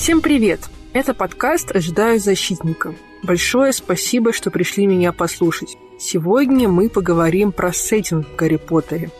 [0.00, 0.60] Всем привет!
[0.94, 2.94] Это подкаст «Ожидаю защитника».
[3.22, 5.76] Большое спасибо, что пришли меня послушать.
[5.98, 9.10] Сегодня мы поговорим про сеттинг в Гарри Поттере.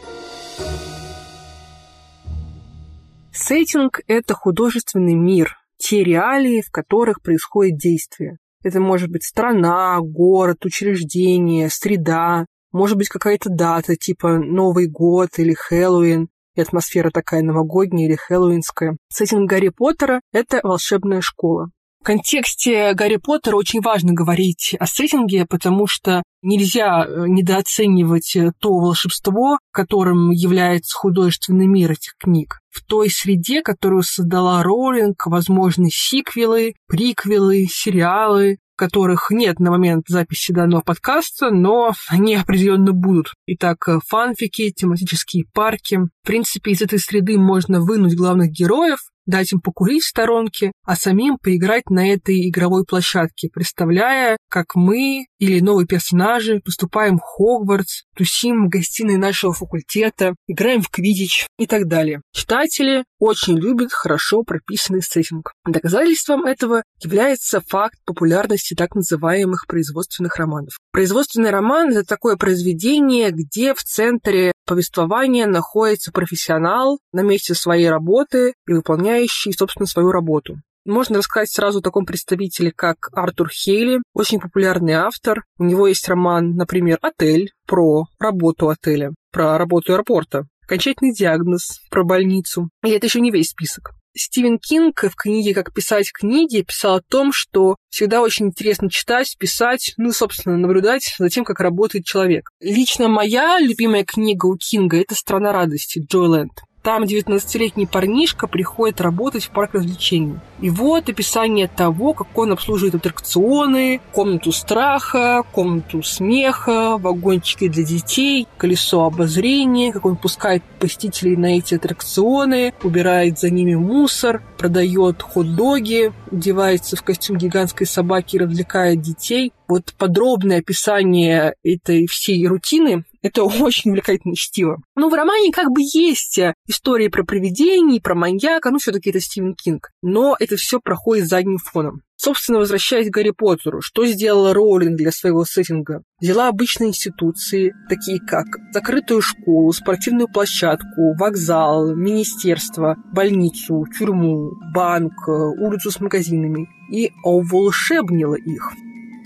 [3.31, 8.39] Сеттинг– это художественный мир, те реалии, в которых происходит действие.
[8.65, 15.53] Это может быть страна, город, учреждение, среда, может быть какая-то дата, типа Новый год или
[15.53, 18.97] Хэллоуин, и атмосфера такая новогодняя или хэллоуинская.
[19.13, 21.71] Сеттинг Гарри Поттера– это волшебная школа.
[22.01, 28.53] В контексте Гарри Поттера очень важно говорить о сеттинге, потому что нельзя э, недооценивать э,
[28.59, 32.61] то волшебство, которым является художественный мир этих книг.
[32.71, 40.53] В той среде, которую создала Роулинг, возможны сиквелы, приквелы, сериалы, которых нет на момент записи
[40.53, 43.35] данного подкаста, но они определенно будут.
[43.47, 45.97] Итак, э, фанфики, тематические парки.
[45.97, 50.97] В принципе, из этой среды можно вынуть главных героев, дать им покурить в сторонке, а
[50.97, 58.03] самим поиграть на этой игровой площадке, представляя, как мы или новые персонажи поступаем в Хогвартс,
[58.17, 62.21] тусим в гостиной нашего факультета, играем в квидич и так далее.
[62.33, 65.53] Читатели очень любят хорошо прописанный сеттинг.
[65.67, 70.79] Доказательством этого является факт популярности так называемых производственных романов.
[70.93, 78.55] Производственный роман— это такое произведение, где в центре повествования находится профессионал на месте своей работы
[78.69, 78.73] и
[79.11, 80.57] выполняющий, собственно, свою работу.
[80.87, 85.45] Можно рассказать сразу о таком представителе, как Артур Хейли, очень популярный автор.
[85.59, 90.47] У него есть роман, например, «Отель», про работу отеля, про работу аэропорта.
[90.65, 92.71] Окончательный диагноз про больницу.
[92.85, 93.93] И это еще не весь список.
[94.17, 99.37] Стивен Кинг в книге «Как писать книги» писал о том, что всегда очень интересно читать,
[99.39, 102.51] писать, ну, собственно, наблюдать за тем, как работает человек.
[102.61, 106.53] Лично моя любимая книга у Кинга– это «Страна радости» Джойленд.
[106.83, 110.39] Там 19-летний парнишка приходит работать в парк развлечений.
[110.61, 118.47] И вот описание того, как он обслуживает аттракционы, комнату страха, комнату смеха, вагончики для детей,
[118.57, 126.13] колесо обозрения, как он пускает посетителей на эти аттракционы, убирает за ними мусор, продает хот-доги,
[126.33, 129.53] одевается в костюм гигантской собаки и развлекает детей.
[129.71, 134.83] Вот подробное описание этой всей рутины это очень увлекательное чтиво.
[134.97, 139.11] Но в романе как бы есть э, истории про привидений, про маньяка, ну, все таки
[139.11, 139.91] это Стивен Кинг.
[140.03, 142.03] Но это все проходит задним фоном.
[142.17, 146.03] Собственно, возвращаясь к Гарри Поттеру, что сделала Роулинг для своего сеттинга?
[146.21, 155.31] Взяла обычные институции, такие как закрытую школу, спортивную площадку, вокзал, министерство, больницу, тюрьму, банк, э,
[155.31, 158.73] улицу с магазинами, и оволшебнила их.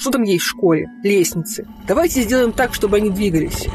[0.04, 0.90] Что там есть в школе?
[1.02, 1.66] Лестницы.
[1.88, 3.68] Давайте сделаем так, чтобы они двигались.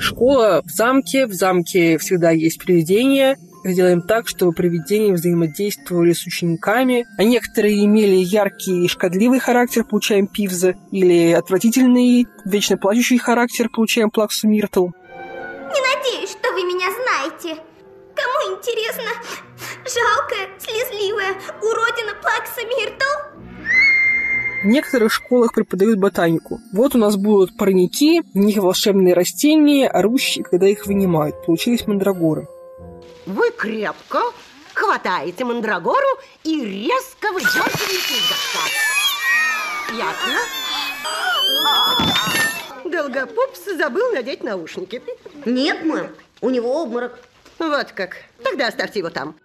[0.00, 3.36] Школа в замке, в замке всегда есть привидения.
[3.62, 10.26] Сделаем так, чтобы привидения взаимодействовали с учениками, а некоторые имели яркий и шкодливый характер, получаем
[10.26, 14.88] пивза, или отвратительный, вечно плачущий характер, получаем плаксу Миртл.
[14.88, 17.62] Не надеюсь, что вы меня знаете.
[18.16, 19.12] Кому интересно?
[19.84, 23.27] Жалкая, слезливая, уродина плакса Миртл?
[24.62, 26.60] В некоторых школах преподают ботанику.
[26.72, 31.46] Вот у нас будут парники, в них волшебные растения, орущие, когда их вынимают.
[31.46, 32.48] Получились мандрагоры.
[33.26, 34.18] Вы крепко
[34.74, 36.08] хватаете мандрагору
[36.42, 38.58] и резко выдергиваете из горшка.
[39.96, 40.38] Ясно?
[42.90, 45.00] Долгопупс забыл надеть наушники.
[45.46, 46.08] Нет, мэм,
[46.40, 47.20] у него обморок.
[47.60, 48.16] Вот как.
[48.42, 49.36] Тогда оставьте его там.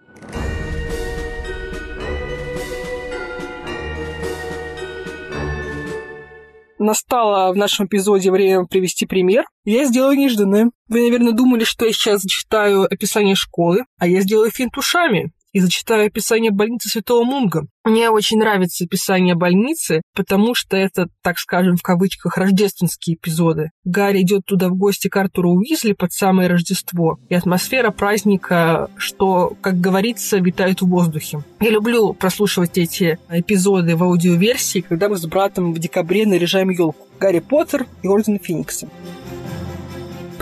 [6.83, 9.45] Настало в нашем эпизоде время привести пример.
[9.65, 10.71] Я сделаю нежданное.
[10.87, 15.59] Вы, наверное, думали, что я сейчас зачитаю описание школы, а я сделаю финт ушами и
[15.59, 17.67] зачитаю описание больницы Святого Мунга.
[17.85, 23.69] Мне очень нравится описание больницы, потому что это, так скажем, в кавычках, рождественские эпизоды.
[23.83, 29.55] Гарри идет туда в гости к Артуру Уизли под самое Рождество, и атмосфера праздника, что,
[29.61, 31.43] как говорится, витает в воздухе.
[31.59, 37.07] Я люблю прослушивать эти эпизоды в аудиоверсии, когда мы с братом в декабре наряжаем елку.
[37.19, 38.89] Гарри Поттер и Орден Феникса.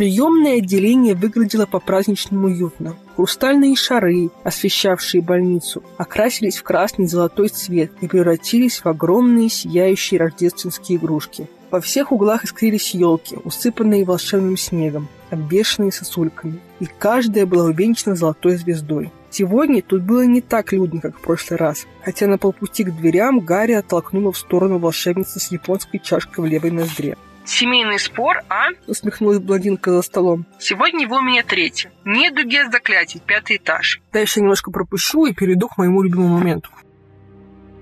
[0.01, 2.95] Приемное отделение выглядело по-праздничному уютно.
[3.15, 10.97] Хрустальные шары, освещавшие больницу, окрасились в красный золотой цвет и превратились в огромные сияющие рождественские
[10.97, 11.47] игрушки.
[11.69, 18.55] Во всех углах искрились елки, усыпанные волшебным снегом, обвешанные сосульками, и каждая была увенчана золотой
[18.55, 19.11] звездой.
[19.29, 23.39] Сегодня тут было не так людно, как в прошлый раз, хотя на полпути к дверям
[23.39, 27.17] Гарри оттолкнула в сторону волшебницы с японской чашкой в левой ноздре.
[27.51, 28.69] Семейный спор, а?
[28.87, 30.45] Усмехнулась блондинка за столом.
[30.57, 31.89] Сегодня его у меня третий.
[32.05, 33.99] Недуги заклятий, пятый этаж.
[34.13, 36.69] Дальше я немножко пропущу и перейду к моему любимому моменту.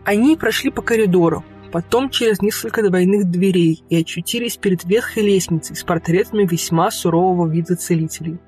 [0.05, 5.83] Они прошли по коридору, потом через несколько двойных дверей и очутились перед ветхой лестницей с
[5.83, 8.39] портретами весьма сурового вида целителей.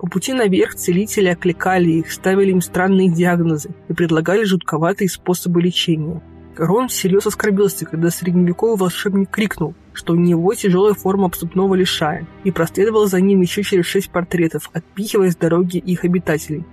[0.00, 6.20] По пути наверх целители окликали их, ставили им странные диагнозы и предлагали жутковатые способы лечения.
[6.56, 12.50] Рон всерьез оскорбился, когда средневековый волшебник крикнул, что у него тяжелая форма обступного лишая, и
[12.50, 16.64] проследовал за ним еще через шесть портретов, отпихивая с дороги их обитателей.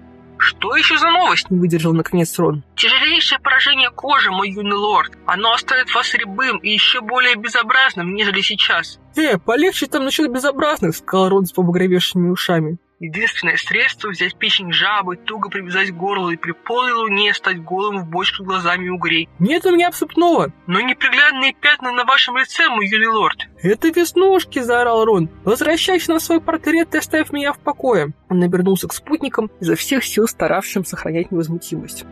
[0.44, 2.63] «Что еще за новость?»– не выдержал наконец Рон.
[2.75, 5.12] «Тяжелейшее поражение кожи, мой юный лорд.
[5.28, 9.00] Оно оставит вас рябым и еще более безобразным, нежели сейчас».
[9.16, 12.80] «Э, полегче там насчет безобразных»,– сказал Рон с побагровевшими ушами.
[13.01, 18.03] Единственное средство– взять печень жабы, туго привязать к горлу и при полной луне стать голым
[18.03, 19.27] в бочку глазами угрей.
[19.39, 23.48] Нет у меня обсыпного, но неприглядные пятна на вашем лице, мой юный лорд.
[23.63, 25.30] Это веснушки, заорал Рон.
[25.44, 28.13] Возвращайся на свой портрет и оставь меня в покое.
[28.30, 32.06] Он обернулся к спутникам, изо всех сил старавшим сохранять невозмутимость.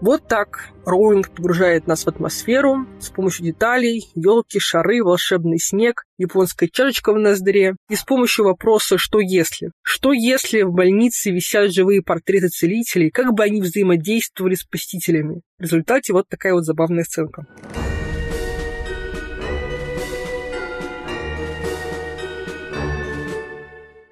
[0.00, 6.70] Вот так Роулинг погружает нас в атмосферу с помощью деталей, елки, шары, волшебный снег, японская
[6.72, 9.72] чашечка в ноздре и с помощью вопроса «что если?».
[9.82, 15.42] Что если в больнице висят живые портреты целителей, как бы они взаимодействовали с посетителями?
[15.58, 17.46] В результате вот такая вот забавная сценка.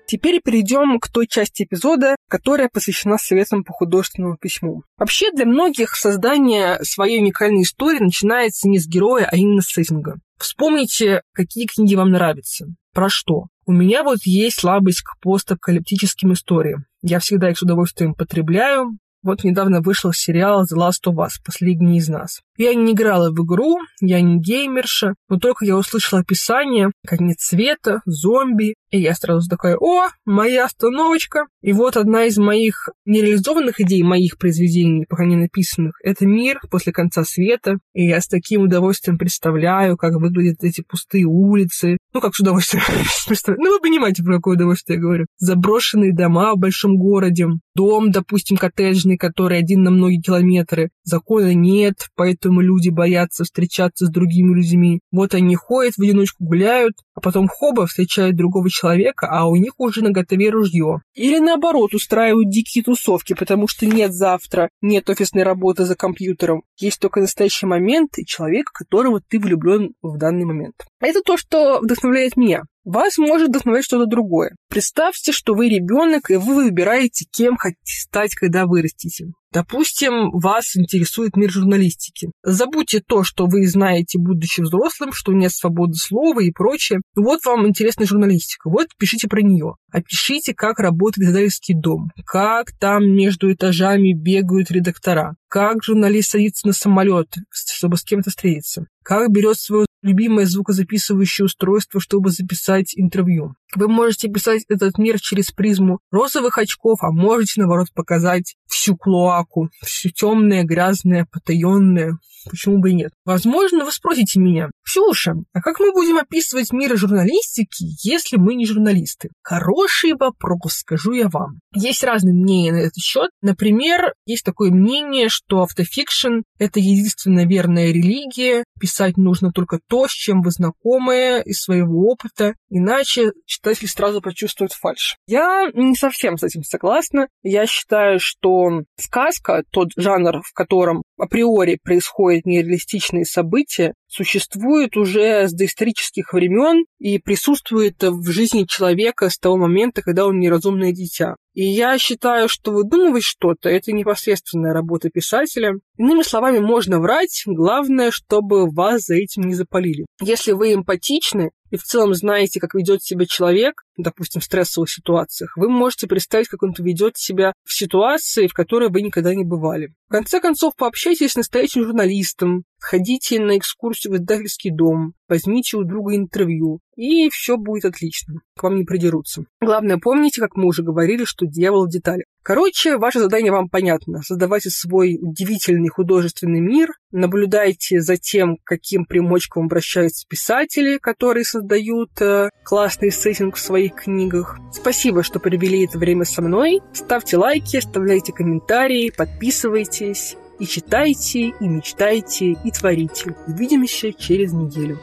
[0.08, 4.82] Теперь перейдем к той части эпизода, которая посвящена советам по художественному письму.
[4.96, 10.18] Вообще, для многих создание своей уникальной истории начинается не с героя, а именно с сеттинга.
[10.38, 12.68] Вспомните, какие книги вам нравятся.
[12.94, 13.48] Про что?
[13.66, 16.86] У меня вот есть слабость к постапокалиптическим историям.
[17.02, 21.98] Я всегда их с удовольствием потребляю, вот недавно вышел сериал The Last of Us, последний
[21.98, 22.40] из нас.
[22.56, 28.00] Я не играла в игру, я не геймерша, но только я услышала описание, конец света,
[28.04, 31.44] зомби, и я сразу такая, о, моя остановочка.
[31.62, 36.92] И вот одна из моих нереализованных идей, моих произведений, пока не написанных, это мир после
[36.92, 37.76] конца света.
[37.92, 41.98] И я с таким удовольствием представляю, как выглядят эти пустые улицы.
[42.14, 42.82] Ну, как с удовольствием
[43.26, 43.62] представляю.
[43.62, 45.26] Ну, вы понимаете, про какое удовольствие я говорю.
[45.38, 50.90] Заброшенные дома в большом городе, дом, допустим, коттеджный, который один на многие километры.
[51.04, 55.00] Закона нет, поэтому люди боятся встречаться с другими людьми.
[55.10, 59.72] Вот они ходят в одиночку, гуляют, а потом хоба встречают другого человека, а у них
[59.78, 61.00] уже на готове ружье.
[61.14, 66.62] Или наоборот, устраивают дикие тусовки, потому что нет завтра, нет офисной работы за компьютером.
[66.78, 70.74] Есть только настоящий момент и человек, которого ты влюблен в данный момент.
[71.00, 72.62] Это то, что вдохновляет меня.
[72.88, 74.56] Вас может вдохновлять что-то другое.
[74.70, 79.26] Представьте, что вы ребенок, и вы выбираете, кем хотите стать, когда вырастете.
[79.52, 82.30] Допустим, вас интересует мир журналистики.
[82.42, 87.00] Забудьте то, что вы знаете, будучи взрослым, что нет свободы слова и прочее.
[87.14, 88.70] Вот вам интересна журналистика.
[88.70, 89.74] Вот пишите про нее.
[89.92, 96.72] Опишите, как работает издательский дом, как там между этажами бегают редактора, как журналист садится на
[96.72, 103.54] самолет, чтобы с кем-то встретиться, как берет свое любимое звукозаписывающее устройство, чтобы записать интервью.
[103.74, 109.70] Вы можете писать этот мир через призму розовых очков, а можете, наоборот, показать всю клоаку,
[109.82, 112.18] все темное, грязное, потаенное.
[112.48, 113.12] Почему бы и нет?
[113.24, 118.64] Возможно, вы спросите меня, Ксюша, а как мы будем описывать мир журналистики, если мы не
[118.64, 119.30] журналисты?
[119.42, 121.58] Хороший вопрос, скажу я вам.
[121.74, 123.30] Есть разные мнения на этот счет.
[123.42, 130.12] Например, есть такое мнение, что автофикшн— это единственная верная религия, писать нужно только то, с
[130.12, 135.16] чем вы знакомы из своего опыта, иначе читатель сразу почувствует фальш.
[135.26, 137.28] Я не совсем с этим согласна.
[137.42, 138.57] Я считаю, что
[138.96, 147.18] сказка, тот жанр, в котором априори происходят нереалистичные события, существует уже с доисторических времен и
[147.18, 151.36] присутствует в жизни человека с того момента, когда он неразумное дитя.
[151.58, 155.72] И я считаю, что выдумывать что-то– это непосредственная работа писателя.
[155.96, 160.06] Иными словами, можно врать, главное, чтобы вас за этим не запалили.
[160.20, 165.56] Если вы эмпатичны, и в целом знаете, как ведет себя человек, допустим, в стрессовых ситуациях,
[165.56, 169.88] вы можете представить, как он ведет себя в ситуации, в которой вы никогда не бывали.
[170.08, 175.84] В конце концов, пообщайтесь с настоящим журналистом, ходите на экскурсию в издательский дом, возьмите у
[175.84, 178.40] друга интервью, и все будет отлично.
[178.56, 179.44] К вам не придерутся.
[179.60, 182.24] Главное, помните, как мы уже говорили, что дьявол в деталях.
[182.42, 184.22] Короче, ваше задание вам понятно.
[184.22, 192.48] Создавайте свой удивительный художественный мир, наблюдайте за тем, каким примочком обращаются писатели, которые создают э,
[192.64, 194.58] классный сеттинг в своих книгах.
[194.72, 196.80] Спасибо, что провели это время со мной.
[196.94, 200.36] Ставьте лайки, оставляйте комментарии, подписывайтесь.
[200.58, 203.34] И читайте, и мечтайте, и творите.
[203.46, 204.98] Увидимся через неделю.